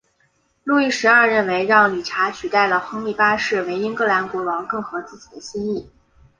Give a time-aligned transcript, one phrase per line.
[0.63, 5.87] 路易十二认为让理查取代亨利八世为英格兰国王更合自己的心意。